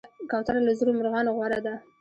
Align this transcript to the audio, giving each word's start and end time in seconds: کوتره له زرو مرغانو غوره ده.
کوتره 0.29 0.59
له 0.65 0.71
زرو 0.77 0.91
مرغانو 0.97 1.35
غوره 1.37 1.59
ده. 1.65 1.73